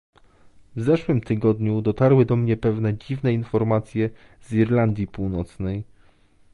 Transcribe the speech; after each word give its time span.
W 0.75 0.81
zeszłym 0.81 1.21
tygodniu 1.21 1.81
dotarły 1.81 2.25
do 2.25 2.35
mnie 2.35 2.57
pewne 2.57 2.97
dziwne 2.97 3.33
informacje 3.33 4.09
z 4.41 4.53
Irlandii 4.53 5.07
Północnej 5.07 5.83